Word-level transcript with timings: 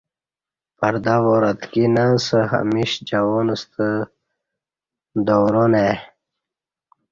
پردہ 0.77 1.15
وار 1.23 1.43
اتکی 1.49 1.83
نہ 1.95 2.03
اسہ 2.15 2.39
ہمیش 2.51 2.91
جوان 3.09 3.47
ستہ 3.61 3.87
دوران 5.27 5.73
ا 5.83 5.83
ی 5.89 5.93